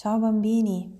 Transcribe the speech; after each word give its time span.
Ciao 0.00 0.18
bambini! 0.18 0.98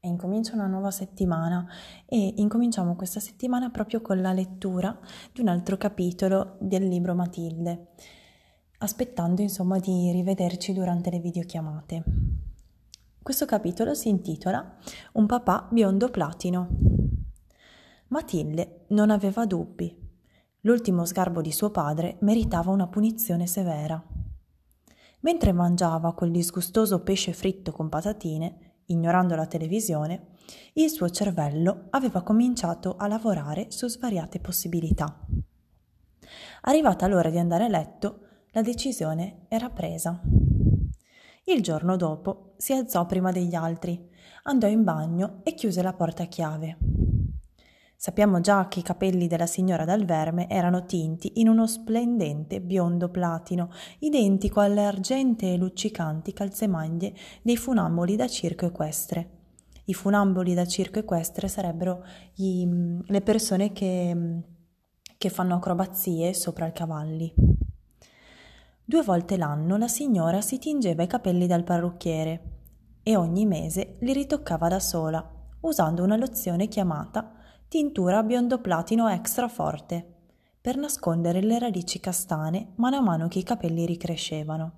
E 0.00 0.08
incomincia 0.08 0.54
una 0.54 0.66
nuova 0.66 0.90
settimana 0.90 1.68
e 2.06 2.32
incominciamo 2.38 2.96
questa 2.96 3.20
settimana 3.20 3.68
proprio 3.68 4.00
con 4.00 4.22
la 4.22 4.32
lettura 4.32 4.98
di 5.34 5.42
un 5.42 5.48
altro 5.48 5.76
capitolo 5.76 6.56
del 6.58 6.88
libro 6.88 7.14
Matilde, 7.14 7.88
aspettando 8.78 9.42
insomma 9.42 9.78
di 9.78 10.10
rivederci 10.12 10.72
durante 10.72 11.10
le 11.10 11.18
videochiamate. 11.18 12.04
Questo 13.22 13.44
capitolo 13.44 13.92
si 13.92 14.08
intitola 14.08 14.78
Un 15.12 15.26
papà 15.26 15.68
biondo 15.70 16.08
platino. 16.08 16.68
Matilde 18.08 18.86
non 18.88 19.10
aveva 19.10 19.44
dubbi. 19.44 19.94
L'ultimo 20.60 21.04
sgarbo 21.04 21.42
di 21.42 21.52
suo 21.52 21.70
padre 21.70 22.16
meritava 22.20 22.70
una 22.70 22.88
punizione 22.88 23.46
severa. 23.46 24.02
Mentre 25.22 25.52
mangiava 25.52 26.14
quel 26.14 26.30
disgustoso 26.30 27.00
pesce 27.02 27.32
fritto 27.32 27.72
con 27.72 27.88
patatine, 27.88 28.80
ignorando 28.86 29.34
la 29.34 29.46
televisione, 29.46 30.28
il 30.74 30.90
suo 30.90 31.08
cervello 31.10 31.86
aveva 31.90 32.22
cominciato 32.22 32.96
a 32.96 33.06
lavorare 33.06 33.70
su 33.70 33.86
svariate 33.86 34.40
possibilità. 34.40 35.24
Arrivata 36.62 37.06
l'ora 37.06 37.30
di 37.30 37.38
andare 37.38 37.64
a 37.64 37.68
letto, 37.68 38.20
la 38.50 38.62
decisione 38.62 39.46
era 39.48 39.70
presa. 39.70 40.20
Il 41.44 41.62
giorno 41.62 41.96
dopo 41.96 42.54
si 42.56 42.72
alzò 42.72 43.06
prima 43.06 43.32
degli 43.32 43.54
altri, 43.54 44.10
andò 44.44 44.66
in 44.66 44.84
bagno 44.84 45.40
e 45.42 45.54
chiuse 45.54 45.82
la 45.82 45.92
porta 45.92 46.24
a 46.24 46.26
chiave. 46.26 46.78
Sappiamo 48.04 48.40
già 48.40 48.66
che 48.66 48.80
i 48.80 48.82
capelli 48.82 49.28
della 49.28 49.46
signora 49.46 49.84
Dal 49.84 50.04
Verme 50.04 50.48
erano 50.48 50.86
tinti 50.86 51.34
in 51.36 51.48
uno 51.48 51.68
splendente 51.68 52.60
biondo 52.60 53.10
platino, 53.10 53.70
identico 54.00 54.58
alle 54.58 54.84
argentee 54.84 55.54
e 55.54 55.56
luccicanti 55.56 56.32
calzemaglie 56.32 57.14
dei 57.42 57.56
funamboli 57.56 58.16
da 58.16 58.26
circo 58.26 58.66
equestre. 58.66 59.30
I 59.84 59.94
funamboli 59.94 60.52
da 60.52 60.66
circo 60.66 60.98
equestre 60.98 61.46
sarebbero 61.46 62.04
i, 62.38 62.68
le 63.06 63.20
persone 63.20 63.70
che, 63.70 64.42
che 65.16 65.28
fanno 65.28 65.54
acrobazie 65.54 66.34
sopra 66.34 66.66
i 66.66 66.72
cavalli. 66.72 67.32
Due 68.84 69.02
volte 69.04 69.36
l'anno 69.36 69.76
la 69.76 69.86
signora 69.86 70.40
si 70.40 70.58
tingeva 70.58 71.04
i 71.04 71.06
capelli 71.06 71.46
dal 71.46 71.62
parrucchiere 71.62 72.40
e 73.04 73.14
ogni 73.14 73.46
mese 73.46 73.94
li 74.00 74.12
ritoccava 74.12 74.66
da 74.66 74.80
sola, 74.80 75.24
usando 75.60 76.02
una 76.02 76.16
lozione 76.16 76.66
chiamata 76.66 77.36
tintura 77.72 78.22
biondo 78.22 78.60
platino 78.60 79.08
extra 79.08 79.48
forte, 79.48 80.06
per 80.60 80.76
nascondere 80.76 81.40
le 81.40 81.58
radici 81.58 82.00
castane 82.00 82.72
mano 82.74 82.96
a 82.96 83.00
mano 83.00 83.28
che 83.28 83.38
i 83.38 83.42
capelli 83.42 83.86
ricrescevano. 83.86 84.72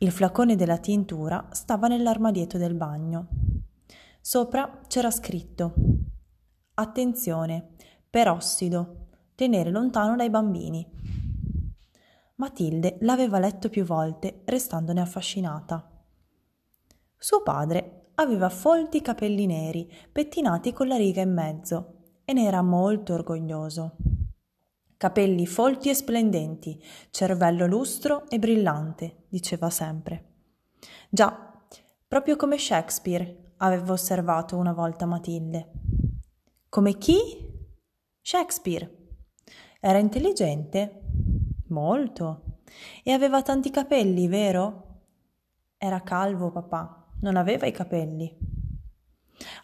Il 0.00 0.10
flacone 0.10 0.54
della 0.54 0.76
tintura 0.76 1.48
stava 1.52 1.88
nell'armadietto 1.88 2.58
del 2.58 2.74
bagno. 2.74 3.26
Sopra 4.20 4.80
c'era 4.86 5.10
scritto 5.10 5.72
Attenzione, 6.74 7.70
perossido, 8.10 9.06
tenere 9.34 9.70
lontano 9.70 10.14
dai 10.14 10.28
bambini. 10.28 10.86
Matilde 12.34 12.98
l'aveva 13.00 13.38
letto 13.38 13.70
più 13.70 13.84
volte, 13.84 14.42
restandone 14.44 15.00
affascinata. 15.00 15.90
Suo 17.16 17.42
padre 17.42 18.01
aveva 18.14 18.48
folti 18.48 19.00
capelli 19.00 19.46
neri, 19.46 19.90
pettinati 20.10 20.72
con 20.72 20.88
la 20.88 20.96
riga 20.96 21.22
in 21.22 21.32
mezzo, 21.32 21.94
e 22.24 22.32
ne 22.32 22.44
era 22.44 22.62
molto 22.62 23.14
orgoglioso. 23.14 23.96
Capelli 24.96 25.46
folti 25.46 25.88
e 25.88 25.94
splendenti, 25.94 26.80
cervello 27.10 27.66
lustro 27.66 28.28
e 28.28 28.38
brillante, 28.38 29.24
diceva 29.28 29.70
sempre. 29.70 30.30
Già, 31.08 31.60
proprio 32.06 32.36
come 32.36 32.58
Shakespeare, 32.58 33.54
aveva 33.56 33.92
osservato 33.92 34.56
una 34.56 34.72
volta 34.72 35.06
Matilde. 35.06 35.70
Come 36.68 36.98
chi? 36.98 37.18
Shakespeare. 38.20 38.98
Era 39.80 39.98
intelligente? 39.98 41.02
Molto. 41.68 42.60
E 43.02 43.10
aveva 43.10 43.42
tanti 43.42 43.70
capelli, 43.70 44.28
vero? 44.28 45.00
Era 45.76 46.00
calvo, 46.02 46.52
papà 46.52 47.01
non 47.22 47.36
aveva 47.36 47.66
i 47.66 47.72
capelli. 47.72 48.32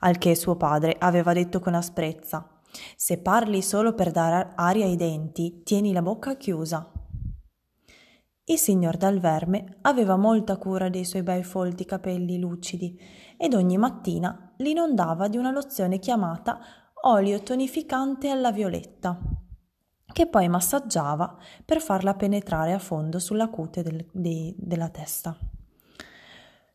Al 0.00 0.19
che 0.19 0.34
suo 0.34 0.56
padre 0.56 0.96
aveva 0.98 1.32
detto 1.32 1.60
con 1.60 1.74
asprezza 1.74 2.60
Se 2.96 3.19
parli 3.19 3.62
solo 3.62 3.94
per 3.94 4.10
dare 4.10 4.52
aria 4.54 4.84
ai 4.84 4.96
denti, 4.96 5.62
tieni 5.62 5.92
la 5.92 6.02
bocca 6.02 6.36
chiusa. 6.36 6.92
Il 8.44 8.58
signor 8.58 8.96
Dal 8.96 9.20
Verme 9.20 9.78
aveva 9.82 10.16
molta 10.16 10.56
cura 10.56 10.88
dei 10.88 11.04
suoi 11.04 11.22
bei 11.22 11.42
folti 11.42 11.84
capelli 11.84 12.38
lucidi 12.38 12.98
ed 13.36 13.54
ogni 13.54 13.76
mattina 13.76 14.54
li 14.56 14.70
inondava 14.70 15.28
di 15.28 15.36
una 15.36 15.50
lozione 15.50 15.98
chiamata 15.98 16.58
olio 17.02 17.42
tonificante 17.42 18.30
alla 18.30 18.50
violetta, 18.50 19.19
che 20.12 20.26
poi 20.26 20.48
massaggiava 20.48 21.36
per 21.64 21.80
farla 21.80 22.14
penetrare 22.14 22.72
a 22.72 22.78
fondo 22.78 23.19
sulla 23.19 23.48
cute 23.48 23.82
del, 23.82 24.06
de, 24.12 24.54
della 24.56 24.88
testa. 24.88 25.36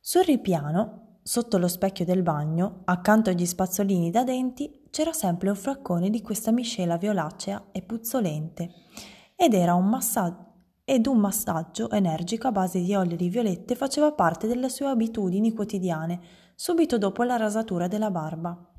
Sul 0.06 0.24
ripiano, 0.26 1.20
sotto 1.24 1.58
lo 1.58 1.70
specchio 1.70 2.04
del 2.04 2.24
bagno, 2.24 2.82
accanto 2.84 3.30
agli 3.30 3.46
spazzolini 3.46 4.12
da 4.12 4.26
denti, 4.26 4.82
c'era 4.90 5.14
sempre 5.14 5.48
un 5.48 5.56
flaccone 5.56 6.10
di 6.10 6.22
questa 6.22 6.52
miscela 6.52 6.98
violacea 6.98 7.68
e 7.72 7.82
puzzolente 7.84 8.70
ed 9.34 9.54
era 9.54 9.76
un 9.76 9.88
massaggio 9.88 10.52
ed 10.84 11.08
un 11.08 11.20
massaggio 11.20 11.90
energico 11.90 12.50
a 12.50 12.52
base 12.52 12.82
di 12.82 12.94
olio 12.94 13.16
di 13.16 13.30
violette 13.30 13.76
faceva 13.76 14.12
parte 14.12 14.46
delle 14.46 14.68
sue 14.68 14.88
abitudini 14.88 15.54
quotidiane, 15.54 16.20
subito 16.54 16.98
dopo 16.98 17.24
la 17.24 17.38
rasatura 17.38 17.88
della 17.88 18.12
barba. 18.12 18.74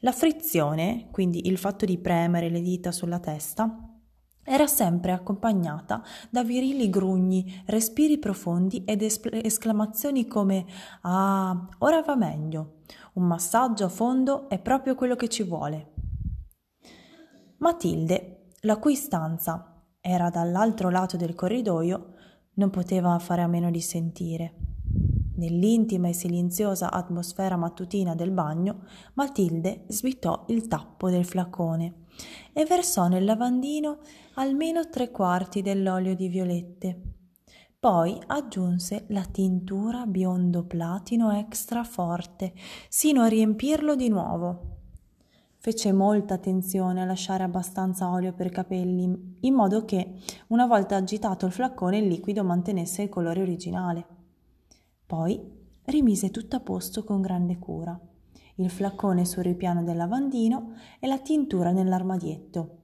La 0.00 0.12
frizione, 0.12 1.06
quindi 1.12 1.46
il 1.46 1.56
fatto 1.56 1.84
di 1.84 1.98
premere 1.98 2.48
le 2.48 2.62
dita 2.62 2.90
sulla 2.90 3.20
testa, 3.20 3.85
era 4.48 4.68
sempre 4.68 5.10
accompagnata 5.10 6.02
da 6.30 6.44
virili 6.44 6.88
grugni, 6.88 7.64
respiri 7.66 8.16
profondi 8.18 8.84
ed 8.84 9.02
esclamazioni 9.02 10.28
come 10.28 10.64
Ah, 11.02 11.68
ora 11.78 12.00
va 12.02 12.14
meglio. 12.14 12.76
Un 13.14 13.24
massaggio 13.24 13.86
a 13.86 13.88
fondo 13.88 14.48
è 14.48 14.60
proprio 14.60 14.94
quello 14.94 15.16
che 15.16 15.28
ci 15.28 15.42
vuole. 15.42 15.94
Matilde, 17.58 18.52
la 18.60 18.76
cui 18.76 18.94
stanza 18.94 19.82
era 20.00 20.30
dall'altro 20.30 20.90
lato 20.90 21.16
del 21.16 21.34
corridoio, 21.34 22.14
non 22.54 22.70
poteva 22.70 23.18
fare 23.18 23.42
a 23.42 23.48
meno 23.48 23.72
di 23.72 23.80
sentire. 23.80 24.54
Nell'intima 25.38 26.06
e 26.08 26.12
silenziosa 26.12 26.92
atmosfera 26.92 27.56
mattutina 27.56 28.14
del 28.14 28.30
bagno, 28.30 28.84
Matilde 29.14 29.86
svitò 29.88 30.44
il 30.48 30.68
tappo 30.68 31.10
del 31.10 31.24
flacone 31.24 32.04
e 32.52 32.64
versò 32.64 33.08
nel 33.08 33.24
lavandino 33.24 33.98
almeno 34.34 34.88
tre 34.88 35.10
quarti 35.10 35.62
dell'olio 35.62 36.14
di 36.14 36.28
violette. 36.28 37.00
Poi 37.78 38.18
aggiunse 38.26 39.04
la 39.08 39.24
tintura 39.24 40.06
biondo 40.06 40.64
platino 40.64 41.30
extra 41.32 41.84
forte, 41.84 42.54
sino 42.88 43.22
a 43.22 43.28
riempirlo 43.28 43.94
di 43.94 44.08
nuovo. 44.08 44.74
Fece 45.58 45.92
molta 45.92 46.34
attenzione 46.34 47.02
a 47.02 47.04
lasciare 47.04 47.44
abbastanza 47.44 48.10
olio 48.10 48.32
per 48.32 48.46
i 48.46 48.50
capelli, 48.50 49.36
in 49.40 49.54
modo 49.54 49.84
che, 49.84 50.14
una 50.48 50.66
volta 50.66 50.96
agitato 50.96 51.46
il 51.46 51.52
flaccone, 51.52 51.98
il 51.98 52.06
liquido 52.06 52.42
mantenesse 52.44 53.02
il 53.02 53.08
colore 53.08 53.42
originale. 53.42 54.06
Poi 55.04 55.40
rimise 55.84 56.30
tutto 56.30 56.56
a 56.56 56.60
posto 56.60 57.04
con 57.04 57.20
grande 57.20 57.58
cura 57.58 58.00
il 58.56 58.70
flaccone 58.70 59.24
sul 59.24 59.42
ripiano 59.42 59.82
del 59.82 59.96
lavandino 59.96 60.74
e 60.98 61.06
la 61.06 61.18
tintura 61.18 61.72
nell'armadietto. 61.72 62.80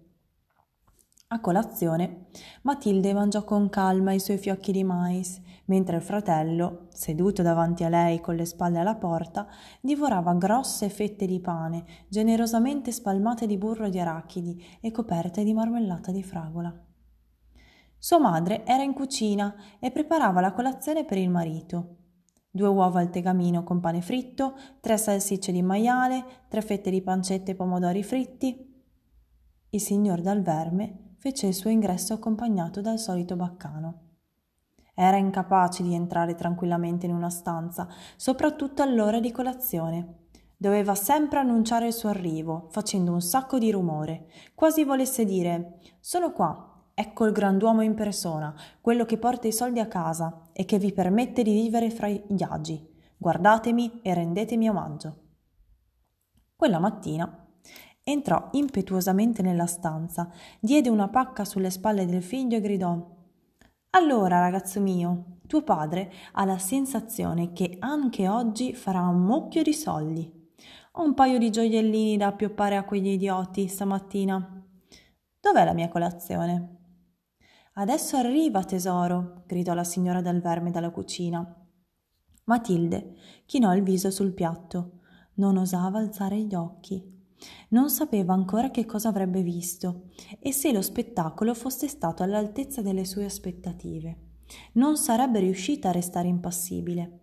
A 1.28 1.40
colazione, 1.40 2.26
Matilde 2.62 3.14
mangiò 3.14 3.42
con 3.44 3.70
calma 3.70 4.12
i 4.12 4.20
suoi 4.20 4.36
fiocchi 4.36 4.70
di 4.70 4.84
mais, 4.84 5.40
mentre 5.66 5.96
il 5.96 6.02
fratello, 6.02 6.88
seduto 6.90 7.40
davanti 7.40 7.84
a 7.84 7.88
lei 7.88 8.20
con 8.20 8.34
le 8.34 8.44
spalle 8.44 8.78
alla 8.78 8.96
porta, 8.96 9.46
divorava 9.80 10.34
grosse 10.34 10.90
fette 10.90 11.24
di 11.24 11.40
pane, 11.40 11.84
generosamente 12.08 12.92
spalmate 12.92 13.46
di 13.46 13.56
burro 13.56 13.88
di 13.88 13.98
arachidi 13.98 14.62
e 14.82 14.90
coperte 14.90 15.42
di 15.42 15.54
marmellata 15.54 16.12
di 16.12 16.22
fragola. 16.22 16.75
Sua 17.96 18.18
madre 18.18 18.66
era 18.66 18.82
in 18.82 18.92
cucina 18.92 19.54
e 19.78 19.90
preparava 19.90 20.42
la 20.42 20.52
colazione 20.52 21.06
per 21.06 21.16
il 21.16 21.30
marito 21.30 22.00
due 22.54 22.69
uova 22.69 23.00
al 23.00 23.08
tegamino 23.08 23.64
con 23.64 23.81
pane 23.81 24.02
fritto, 24.02 24.54
tre 24.81 24.99
salsicce 24.99 25.52
di 25.52 25.62
maiale, 25.62 26.44
tre 26.49 26.60
fette 26.60 26.90
di 26.90 27.00
pancetta 27.00 27.50
e 27.50 27.54
pomodori 27.54 28.02
fritti. 28.02 28.70
Il 29.70 29.81
signor 29.81 30.20
Dal 30.20 30.43
Verme 30.43 31.14
fece 31.16 31.46
il 31.46 31.54
suo 31.54 31.70
ingresso 31.70 32.12
accompagnato 32.12 32.82
dal 32.82 32.99
solito 32.99 33.37
baccano. 33.37 34.00
Era 34.94 35.16
incapace 35.16 35.82
di 35.82 35.94
entrare 35.94 36.34
tranquillamente 36.34 37.06
in 37.06 37.14
una 37.14 37.31
stanza, 37.31 37.88
soprattutto 38.16 38.82
all'ora 38.82 39.19
di 39.19 39.32
colazione. 39.32 40.26
Doveva 40.58 40.94
sempre 40.94 41.38
annunciare 41.38 41.87
il 41.87 41.94
suo 41.94 42.10
arrivo, 42.10 42.69
facendo 42.70 43.12
un 43.12 43.22
sacco 43.22 43.58
di 43.58 43.70
rumore, 43.70 44.26
quasi 44.54 44.84
volesse 44.84 45.25
dire 45.25 45.78
Sono 46.00 46.32
qua, 46.32 46.71
Ecco 46.94 47.24
il 47.24 47.32
grand'uomo 47.32 47.80
in 47.80 47.94
persona, 47.94 48.54
quello 48.80 49.06
che 49.06 49.16
porta 49.16 49.48
i 49.48 49.52
soldi 49.52 49.80
a 49.80 49.86
casa 49.86 50.48
e 50.52 50.66
che 50.66 50.78
vi 50.78 50.92
permette 50.92 51.42
di 51.42 51.52
vivere 51.52 51.90
fra 51.90 52.08
gli 52.08 52.42
agi. 52.42 52.86
Guardatemi 53.16 54.00
e 54.02 54.12
rendetemi 54.12 54.68
omaggio. 54.68 55.16
Quella 56.54 56.78
mattina 56.78 57.46
entrò 58.04 58.48
impetuosamente 58.52 59.42
nella 59.42 59.66
stanza, 59.66 60.30
diede 60.60 60.88
una 60.88 61.08
pacca 61.08 61.44
sulle 61.44 61.70
spalle 61.70 62.04
del 62.04 62.22
figlio 62.22 62.56
e 62.56 62.60
gridò 62.60 63.16
Allora, 63.90 64.40
ragazzo 64.40 64.80
mio, 64.80 65.38
tuo 65.46 65.62
padre 65.62 66.12
ha 66.32 66.44
la 66.44 66.58
sensazione 66.58 67.52
che 67.52 67.76
anche 67.78 68.28
oggi 68.28 68.74
farà 68.74 69.00
un 69.06 69.22
mucchio 69.22 69.62
di 69.62 69.72
soldi. 69.72 70.50
Ho 70.92 71.04
un 71.04 71.14
paio 71.14 71.38
di 71.38 71.50
gioiellini 71.50 72.16
da 72.18 72.26
appioppare 72.26 72.76
a 72.76 72.84
quegli 72.84 73.08
idioti 73.08 73.66
stamattina. 73.66 74.62
Dov'è 75.40 75.64
la 75.64 75.72
mia 75.72 75.88
colazione? 75.88 76.81
Adesso 77.74 78.19
arriva, 78.19 78.64
tesoro, 78.64 79.44
gridò 79.46 79.72
la 79.72 79.84
signora 79.84 80.20
del 80.20 80.42
verme 80.42 80.70
dalla 80.70 80.90
cucina. 80.90 81.56
Matilde 82.44 83.14
chinò 83.46 83.74
il 83.74 83.82
viso 83.82 84.10
sul 84.10 84.34
piatto. 84.34 84.98
Non 85.34 85.56
osava 85.56 85.98
alzare 85.98 86.38
gli 86.38 86.54
occhi. 86.54 87.02
Non 87.70 87.88
sapeva 87.88 88.34
ancora 88.34 88.70
che 88.70 88.84
cosa 88.84 89.08
avrebbe 89.08 89.42
visto 89.42 90.10
e 90.38 90.52
se 90.52 90.70
lo 90.70 90.82
spettacolo 90.82 91.54
fosse 91.54 91.88
stato 91.88 92.22
all'altezza 92.22 92.82
delle 92.82 93.06
sue 93.06 93.24
aspettative. 93.24 94.18
Non 94.75 94.98
sarebbe 94.98 95.40
riuscita 95.40 95.88
a 95.88 95.92
restare 95.92 96.28
impassibile. 96.28 97.20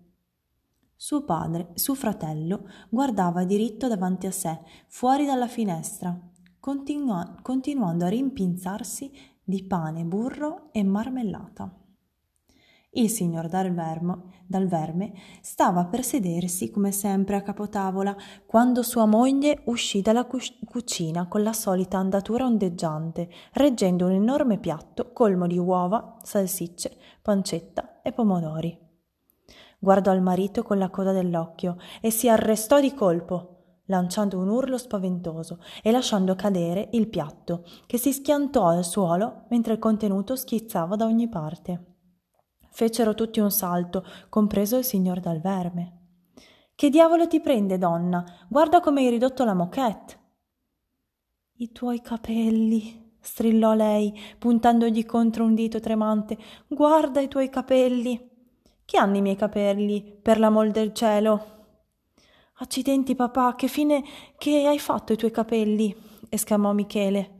Suo 0.95 1.23
padre, 1.25 1.69
suo 1.75 1.93
fratello, 1.93 2.67
guardava 2.89 3.45
diritto 3.45 3.87
davanti 3.87 4.25
a 4.25 4.31
sé, 4.31 4.59
fuori 4.87 5.25
dalla 5.25 5.47
finestra, 5.47 6.19
continua- 6.59 7.37
continuando 7.41 8.03
a 8.03 8.09
rimpinzarsi 8.09 9.11
di 9.49 9.63
pane, 9.63 10.03
burro 10.03 10.69
e 10.71 10.83
marmellata. 10.83 11.73
Il 12.91 13.09
signor 13.09 13.47
dal, 13.47 13.73
vermo, 13.73 14.31
dal 14.45 14.67
verme 14.67 15.13
stava 15.41 15.85
per 15.85 16.03
sedersi 16.03 16.69
come 16.69 16.91
sempre 16.91 17.35
a 17.35 17.41
capotavola 17.41 18.15
quando 18.45 18.83
sua 18.83 19.07
moglie 19.07 19.61
uscì 19.65 20.01
dalla 20.01 20.25
cucina 20.25 21.27
con 21.27 21.41
la 21.41 21.53
solita 21.53 21.97
andatura 21.97 22.45
ondeggiante, 22.45 23.27
reggendo 23.53 24.05
un 24.05 24.11
enorme 24.11 24.59
piatto 24.59 25.11
colmo 25.13 25.47
di 25.47 25.57
uova, 25.57 26.17
salsicce, 26.21 26.95
pancetta 27.19 28.03
e 28.03 28.11
pomodori. 28.11 28.77
Guardò 29.79 30.13
il 30.13 30.21
marito 30.21 30.61
con 30.61 30.77
la 30.77 30.91
coda 30.91 31.11
dell'occhio 31.11 31.77
e 32.01 32.11
si 32.11 32.29
arrestò 32.29 32.79
di 32.79 32.93
colpo, 32.93 33.58
lanciando 33.89 34.39
un 34.39 34.49
urlo 34.49 34.77
spaventoso 34.77 35.59
e 35.83 35.91
lasciando 35.91 36.35
cadere 36.35 36.89
il 36.93 37.07
piatto, 37.07 37.65
che 37.85 37.97
si 37.97 38.13
schiantò 38.13 38.67
al 38.67 38.85
suolo 38.85 39.45
mentre 39.49 39.73
il 39.73 39.79
contenuto 39.79 40.35
schizzava 40.35 40.95
da 40.95 41.05
ogni 41.05 41.27
parte. 41.27 41.85
Fecero 42.71 43.13
tutti 43.13 43.39
un 43.39 43.51
salto, 43.51 44.05
compreso 44.29 44.77
il 44.77 44.83
signor 44.83 45.19
dal 45.19 45.41
verme. 45.41 45.97
Che 46.75 46.89
diavolo 46.89 47.27
ti 47.27 47.41
prende, 47.41 47.77
donna? 47.77 48.23
Guarda 48.47 48.79
come 48.79 49.01
hai 49.01 49.09
ridotto 49.09 49.43
la 49.43 49.53
moquette. 49.53 50.17
I 51.57 51.71
tuoi 51.71 51.99
capelli, 51.99 53.17
strillò 53.19 53.73
lei, 53.73 54.17
puntandogli 54.37 55.05
contro 55.05 55.43
un 55.43 55.55
dito 55.55 55.79
tremante. 55.79 56.37
Guarda 56.67 57.19
i 57.19 57.27
tuoi 57.27 57.49
capelli. 57.49 58.29
Che 58.85 58.97
hanno 58.97 59.17
i 59.17 59.21
miei 59.21 59.35
capelli, 59.35 60.01
per 60.21 60.39
l'amor 60.39 60.71
del 60.71 60.93
cielo? 60.93 61.58
Accidenti, 62.61 63.15
papà, 63.15 63.55
che 63.55 63.69
fine 63.69 64.03
che 64.37 64.65
hai 64.67 64.79
fatto 64.79 65.13
i 65.13 65.15
tuoi 65.15 65.31
capelli? 65.31 65.95
esclamò 66.27 66.73
Michele. 66.73 67.37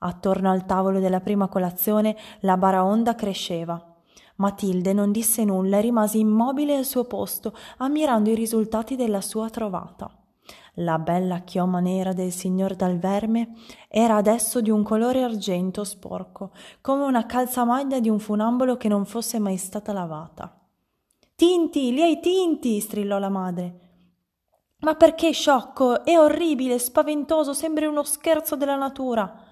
Attorno 0.00 0.50
al 0.50 0.66
tavolo 0.66 1.00
della 1.00 1.20
prima 1.20 1.48
colazione 1.48 2.14
la 2.40 2.58
baraonda 2.58 3.14
cresceva. 3.14 3.82
Matilde 4.36 4.92
non 4.92 5.12
disse 5.12 5.44
nulla 5.44 5.78
e 5.78 5.80
rimase 5.80 6.18
immobile 6.18 6.76
al 6.76 6.84
suo 6.84 7.04
posto, 7.04 7.54
ammirando 7.78 8.28
i 8.28 8.34
risultati 8.34 8.96
della 8.96 9.22
sua 9.22 9.48
trovata. 9.48 10.14
La 10.74 10.98
bella 10.98 11.38
chioma 11.38 11.80
nera 11.80 12.12
del 12.12 12.30
signor 12.30 12.74
dal 12.74 12.98
verme 12.98 13.54
era 13.88 14.16
adesso 14.16 14.60
di 14.60 14.68
un 14.68 14.82
colore 14.82 15.22
argento 15.22 15.84
sporco, 15.84 16.50
come 16.82 17.04
una 17.04 17.24
calzamaglia 17.24 17.98
di 17.98 18.10
un 18.10 18.18
funambolo 18.18 18.76
che 18.76 18.88
non 18.88 19.06
fosse 19.06 19.38
mai 19.38 19.56
stata 19.56 19.94
lavata. 19.94 20.54
Tinti, 21.34 21.92
li 21.92 22.02
hai 22.02 22.20
tinti! 22.20 22.78
strillò 22.80 23.18
la 23.18 23.30
madre. 23.30 23.88
Ma 24.80 24.94
perché 24.94 25.32
sciocco? 25.32 26.04
È 26.04 26.18
orribile, 26.18 26.78
spaventoso, 26.78 27.52
sembri 27.52 27.84
uno 27.84 28.02
scherzo 28.02 28.56
della 28.56 28.76
natura. 28.76 29.44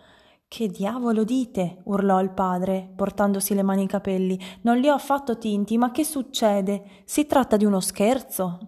Che 0.48 0.68
diavolo 0.68 1.24
dite? 1.24 1.82
urlò 1.84 2.22
il 2.22 2.30
padre, 2.30 2.90
portandosi 2.96 3.54
le 3.54 3.62
mani 3.62 3.82
ai 3.82 3.88
capelli. 3.88 4.40
Non 4.62 4.78
li 4.78 4.88
ho 4.88 4.94
affatto 4.94 5.36
tinti, 5.36 5.76
ma 5.76 5.90
che 5.90 6.04
succede? 6.04 7.02
Si 7.04 7.26
tratta 7.26 7.58
di 7.58 7.66
uno 7.66 7.80
scherzo? 7.80 8.58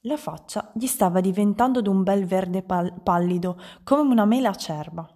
La 0.00 0.18
faccia 0.18 0.70
gli 0.74 0.86
stava 0.86 1.22
diventando 1.22 1.80
d'un 1.80 2.02
bel 2.02 2.26
verde 2.26 2.62
pal- 2.62 3.00
pallido, 3.02 3.58
come 3.84 4.02
una 4.02 4.26
mela 4.26 4.50
acerba. 4.50 5.08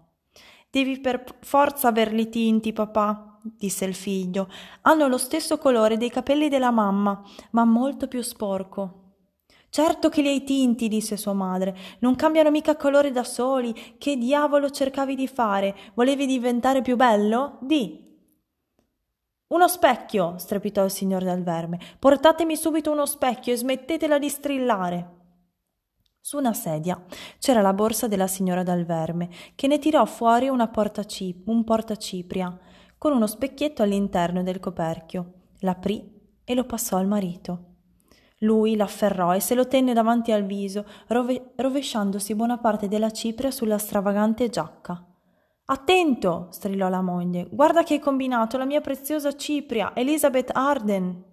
Devi 0.71 0.99
per 0.99 1.25
forza 1.41 1.89
averli 1.89 2.31
tinti, 2.31 2.73
papà, 2.73 3.39
disse 3.43 3.85
il 3.85 3.95
figlio. 3.95 4.49
Hanno 4.83 5.09
lo 5.09 5.19
stesso 5.19 5.59
colore 5.59 5.99
dei 5.99 6.09
capelli 6.09 6.49
della 6.49 6.71
mamma, 6.71 7.23
ma 7.51 7.67
molto 7.67 8.09
più 8.09 8.23
sporco. 8.23 9.08
Certo 9.71 10.09
che 10.09 10.23
li 10.23 10.29
hai 10.29 10.45
tinti, 10.45 10.89
disse 10.89 11.17
sua 11.17 11.35
madre. 11.35 11.77
Non 12.01 12.17
cambiano 12.17 12.51
mica 12.51 12.77
colore 12.77 13.11
da 13.11 13.25
soli. 13.25 13.75
Che 13.99 14.17
diavolo 14.17 14.71
cercavi 14.71 15.15
di 15.15 15.29
fare? 15.29 15.77
Volevi 15.95 16.27
diventare 16.27 16.83
più 16.83 16.97
bello? 16.97 17.59
Di. 17.61 18.07
Uno 19.49 19.69
specchio, 19.69 20.37
strepitò 20.37 20.85
il 20.85 20.91
signor 20.91 21.25
del 21.25 21.43
verme. 21.43 21.79
Portatemi 21.99 22.57
subito 22.57 22.91
uno 22.91 23.07
specchio 23.07 23.53
e 23.53 23.57
smettetela 23.57 24.19
di 24.19 24.29
strillare. 24.29 25.17
Su 26.21 26.37
una 26.37 26.53
sedia 26.53 27.03
c'era 27.39 27.63
la 27.63 27.73
borsa 27.73 28.09
della 28.09 28.27
signora 28.27 28.63
dal 28.63 28.85
verme, 28.85 29.31
che 29.55 29.67
ne 29.67 29.79
tirò 29.79 30.05
fuori 30.05 30.49
una 30.49 30.69
portacip- 30.69 31.49
un 31.49 31.65
portacipria, 31.65 32.59
con 32.99 33.13
uno 33.13 33.27
specchietto 33.27 33.83
all'interno 33.83 34.43
del 34.43 34.61
coperchio. 34.61 35.33
L'aprì 35.61 36.07
e 36.45 36.55
lo 36.55 36.65
passò 36.65 36.99
al 36.99 37.07
marito. 37.07 37.68
Lui 38.43 38.77
l'afferrò 38.77 39.35
e 39.35 39.41
se 39.41 39.55
lo 39.55 39.67
tenne 39.67 39.93
davanti 39.93 40.31
al 40.31 40.45
viso, 40.45 40.85
rove- 41.09 41.53
rovesciandosi 41.57 42.35
buona 42.35 42.59
parte 42.59 42.87
della 42.87 43.11
cipria 43.11 43.51
sulla 43.51 43.79
stravagante 43.79 44.49
giacca. 44.49 45.05
Attento! 45.71 46.47
strillò 46.51 46.89
la 46.89 47.03
moglie. 47.03 47.49
Guarda 47.51 47.83
che 47.83 47.95
hai 47.95 48.01
combinato 48.01 48.57
la 48.57 48.65
mia 48.65 48.81
preziosa 48.81 49.35
cipria, 49.35 49.93
Elizabeth 49.95 50.51
Arden. 50.55 51.25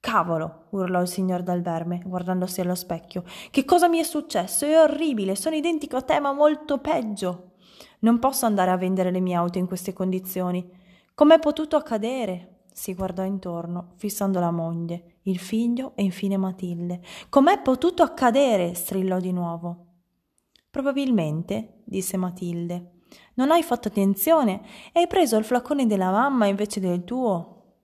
Cavolo! 0.00 0.64
urlò 0.70 1.00
il 1.00 1.08
signor 1.08 1.42
Dal 1.42 1.60
Verme, 1.60 2.02
guardandosi 2.04 2.60
allo 2.60 2.74
specchio. 2.74 3.24
Che 3.50 3.64
cosa 3.64 3.88
mi 3.88 3.98
è 3.98 4.02
successo? 4.02 4.64
È 4.64 4.80
orribile, 4.80 5.36
sono 5.36 5.54
identico 5.54 5.96
a 5.96 6.02
te, 6.02 6.18
ma 6.18 6.32
molto 6.32 6.78
peggio. 6.78 7.52
Non 8.00 8.18
posso 8.18 8.46
andare 8.46 8.70
a 8.70 8.76
vendere 8.76 9.10
le 9.10 9.20
mie 9.20 9.34
auto 9.34 9.58
in 9.58 9.66
queste 9.66 9.92
condizioni. 9.92 10.68
Com'è 11.14 11.38
potuto 11.38 11.76
accadere? 11.76 12.57
Si 12.78 12.94
guardò 12.94 13.24
intorno, 13.24 13.94
fissando 13.96 14.38
la 14.38 14.52
moglie, 14.52 15.16
il 15.22 15.40
figlio 15.40 15.94
e 15.96 16.04
infine 16.04 16.36
Matilde. 16.36 17.00
Com'è 17.28 17.60
potuto 17.60 18.04
accadere? 18.04 18.72
strillò 18.74 19.18
di 19.18 19.32
nuovo. 19.32 19.86
Probabilmente, 20.70 21.82
disse 21.82 22.16
Matilde. 22.16 23.00
Non 23.34 23.50
hai 23.50 23.64
fatto 23.64 23.88
attenzione 23.88 24.60
e 24.92 25.00
hai 25.00 25.06
preso 25.08 25.36
il 25.36 25.44
flacone 25.44 25.88
della 25.88 26.12
mamma 26.12 26.46
invece 26.46 26.78
del 26.78 27.02
tuo. 27.02 27.80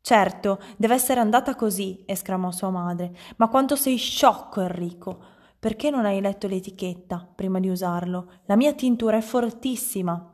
Certo, 0.00 0.60
deve 0.78 0.94
essere 0.94 1.20
andata 1.20 1.54
così, 1.54 2.02
esclamò 2.06 2.50
sua 2.52 2.70
madre. 2.70 3.14
Ma 3.36 3.48
quanto 3.48 3.76
sei 3.76 3.98
sciocco, 3.98 4.62
Enrico! 4.62 5.24
Perché 5.58 5.90
non 5.90 6.06
hai 6.06 6.22
letto 6.22 6.46
l'etichetta 6.46 7.30
prima 7.34 7.60
di 7.60 7.68
usarlo? 7.68 8.30
La 8.46 8.56
mia 8.56 8.72
tintura 8.72 9.18
è 9.18 9.20
fortissima. 9.20 10.31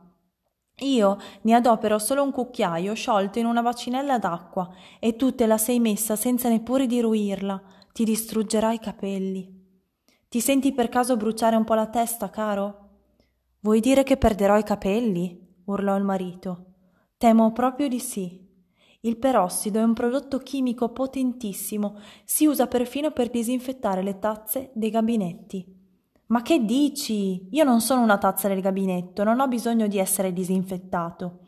Io 0.79 1.17
ne 1.41 1.53
adopero 1.53 1.99
solo 1.99 2.23
un 2.23 2.31
cucchiaio 2.31 2.93
sciolto 2.93 3.39
in 3.39 3.45
una 3.45 3.61
bacinella 3.61 4.17
d'acqua 4.17 4.69
e 4.99 5.15
tu 5.15 5.35
te 5.35 5.45
la 5.45 5.57
sei 5.57 5.79
messa 5.79 6.15
senza 6.15 6.49
neppure 6.49 6.85
diluirla. 6.85 7.61
Ti 7.91 8.03
distruggerà 8.03 8.71
i 8.71 8.79
capelli. 8.79 9.57
Ti 10.29 10.39
senti 10.39 10.73
per 10.73 10.89
caso 10.89 11.17
bruciare 11.17 11.55
un 11.55 11.63
po' 11.63 11.73
la 11.73 11.87
testa, 11.87 12.29
caro? 12.29 12.87
Vuoi 13.61 13.79
dire 13.79 14.03
che 14.03 14.15
perderò 14.15 14.57
i 14.57 14.63
capelli? 14.63 15.47
urlò 15.65 15.97
il 15.97 16.03
marito. 16.03 16.65
Temo 17.17 17.51
proprio 17.51 17.87
di 17.87 17.99
sì. 17.99 18.47
Il 19.01 19.17
perossido 19.17 19.79
è 19.79 19.83
un 19.83 19.93
prodotto 19.93 20.39
chimico 20.39 20.89
potentissimo, 20.89 21.99
si 22.25 22.45
usa 22.45 22.67
perfino 22.67 23.11
per 23.11 23.29
disinfettare 23.29 24.01
le 24.01 24.19
tazze 24.19 24.71
dei 24.73 24.89
gabinetti. 24.89 25.78
Ma 26.29 26.43
che 26.43 26.63
dici? 26.63 27.47
Io 27.51 27.63
non 27.63 27.81
sono 27.81 28.01
una 28.01 28.19
tazza 28.19 28.47
del 28.47 28.61
gabinetto, 28.61 29.23
non 29.23 29.39
ho 29.39 29.47
bisogno 29.47 29.87
di 29.87 29.97
essere 29.97 30.31
disinfettato. 30.31 31.39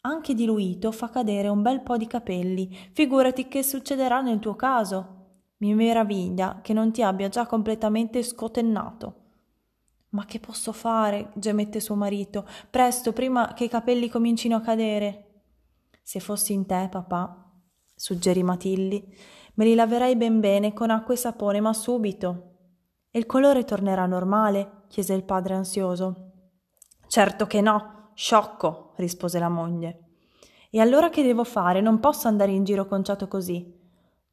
Anche 0.00 0.34
diluito 0.34 0.90
fa 0.90 1.08
cadere 1.08 1.48
un 1.48 1.62
bel 1.62 1.82
po' 1.82 1.96
di 1.96 2.06
capelli, 2.06 2.76
figurati 2.92 3.46
che 3.46 3.62
succederà 3.62 4.20
nel 4.20 4.40
tuo 4.40 4.56
caso. 4.56 5.16
Mi 5.58 5.72
meraviglia 5.74 6.60
che 6.62 6.72
non 6.72 6.90
ti 6.92 7.02
abbia 7.02 7.28
già 7.28 7.46
completamente 7.46 8.22
scotennato. 8.22 9.14
Ma 10.10 10.24
che 10.24 10.40
posso 10.40 10.72
fare? 10.72 11.30
gemette 11.34 11.78
suo 11.78 11.94
marito. 11.94 12.46
Presto, 12.70 13.12
prima 13.12 13.52
che 13.54 13.64
i 13.64 13.68
capelli 13.68 14.08
comincino 14.08 14.56
a 14.56 14.60
cadere. 14.60 15.42
Se 16.02 16.18
fossi 16.18 16.54
in 16.54 16.66
te, 16.66 16.88
papà, 16.90 17.52
suggerì 17.94 18.42
Matilde, 18.42 19.04
Me 19.58 19.64
li 19.64 19.74
laverei 19.74 20.14
ben 20.14 20.38
bene 20.38 20.72
con 20.72 20.90
acqua 20.90 21.14
e 21.14 21.16
sapone, 21.16 21.60
ma 21.60 21.72
subito. 21.72 22.47
Il 23.18 23.26
colore 23.26 23.64
tornerà 23.64 24.06
normale? 24.06 24.84
chiese 24.86 25.12
il 25.12 25.24
padre 25.24 25.54
ansioso. 25.54 26.30
Certo 27.08 27.48
che 27.48 27.60
no, 27.60 28.10
sciocco, 28.14 28.92
rispose 28.94 29.40
la 29.40 29.48
moglie. 29.48 30.04
E 30.70 30.78
allora 30.78 31.10
che 31.10 31.24
devo 31.24 31.42
fare? 31.42 31.80
Non 31.80 31.98
posso 31.98 32.28
andare 32.28 32.52
in 32.52 32.62
giro 32.62 32.86
conciato 32.86 33.26
così. 33.26 33.76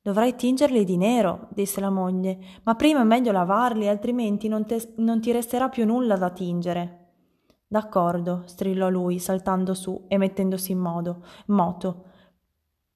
Dovrai 0.04 0.36
tingerli 0.36 0.84
di 0.84 0.98
nero, 0.98 1.48
disse 1.50 1.82
la 1.82 1.89
moglie, 1.89 2.38
ma 2.62 2.75
prima 2.75 3.01
è 3.01 3.06
meglio 3.06 3.32
lavarli, 3.32 3.88
altrimenti 3.88 4.48
non, 4.48 4.68
te, 4.68 4.94
non 4.98 5.20
ti 5.20 5.32
resterà 5.32 5.68
più 5.68 5.84
nulla 5.84 6.15
da 6.15 6.30
tingere. 6.30 7.08
D'accordo, 7.65 8.44
strillò 8.46 8.89
lui, 8.89 9.18
saltando 9.18 9.74
su 9.74 10.06
e 10.08 10.20
mettendosi 10.20 10.74
in 10.74 10.77
modo, 10.77 11.25
moto. 11.48 12.04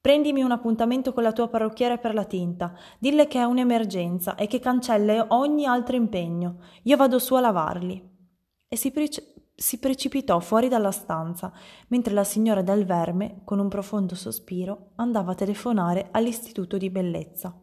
Prendimi 0.01 0.41
un 0.41 0.51
appuntamento 0.51 1.11
con 1.11 1.23
la 1.23 1.33
tua 1.33 1.49
parrucchiera 1.49 1.97
per 1.97 2.13
la 2.13 2.23
tinta. 2.23 2.73
Dille 2.99 3.27
che 3.27 3.39
è 3.39 3.43
un'emergenza 3.43 4.35
e 4.35 4.47
che 4.47 4.59
cancella 4.59 5.27
ogni 5.29 5.65
altro 5.65 5.97
impegno. 5.97 6.59
Io 6.83 6.95
vado 6.95 7.19
su 7.19 7.35
a 7.35 7.41
lavarli. 7.41 8.01
E 8.69 8.75
si, 8.77 8.91
pre- 8.91 9.09
si 9.55 9.77
precipitò 9.77 10.39
fuori 10.39 10.69
dalla 10.69 10.91
stanza, 10.91 11.51
mentre 11.89 12.13
la 12.13 12.23
signora 12.23 12.61
del 12.61 12.85
Verme, 12.85 13.41
con 13.43 13.59
un 13.59 13.67
profondo 13.67 14.15
sospiro, 14.15 14.91
andava 14.95 15.33
a 15.33 15.35
telefonare 15.35 16.07
all'istituto 16.11 16.77
di 16.77 16.89
bellezza. 16.89 17.53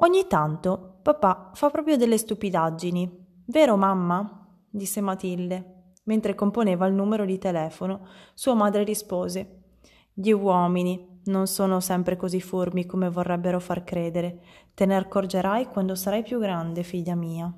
Ogni 0.00 0.26
tanto 0.26 0.98
papà 1.00 1.52
fa 1.54 1.70
proprio 1.70 1.96
delle 1.96 2.18
stupidaggini. 2.18 3.44
Vero, 3.46 3.78
mamma? 3.78 4.46
disse 4.68 5.00
Matilde. 5.00 5.94
Mentre 6.04 6.34
componeva 6.34 6.86
il 6.86 6.92
numero 6.92 7.24
di 7.24 7.38
telefono, 7.38 8.06
sua 8.34 8.54
madre 8.54 8.84
rispose 8.84 9.55
Gli 10.18 10.30
uomini 10.30 11.20
non 11.24 11.46
sono 11.46 11.78
sempre 11.78 12.16
così 12.16 12.40
furbi 12.40 12.86
come 12.86 13.10
vorrebbero 13.10 13.60
far 13.60 13.84
credere. 13.84 14.40
Te 14.72 14.86
ne 14.86 14.96
accorgerai 14.96 15.66
quando 15.66 15.94
sarai 15.94 16.22
più 16.22 16.38
grande, 16.38 16.82
figlia 16.84 17.14
mia. 17.14 17.52